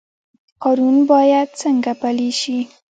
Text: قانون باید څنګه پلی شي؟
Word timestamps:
قانون 0.63 0.95
باید 1.11 1.49
څنګه 1.61 1.91
پلی 2.01 2.29
شي؟ 2.39 2.59